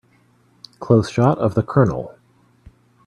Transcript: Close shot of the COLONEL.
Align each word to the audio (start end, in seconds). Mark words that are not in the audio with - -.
Close 0.79 1.11
shot 1.11 1.37
of 1.37 1.53
the 1.53 1.61
COLONEL. 1.61 2.15